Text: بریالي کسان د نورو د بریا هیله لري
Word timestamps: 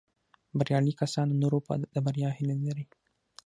بریالي 0.57 0.93
کسان 1.01 1.25
د 1.29 1.33
نورو 1.43 1.59
د 1.93 1.95
بریا 2.05 2.29
هیله 2.37 2.55
لري 2.65 2.85